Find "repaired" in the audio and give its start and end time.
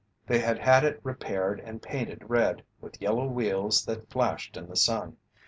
1.03-1.59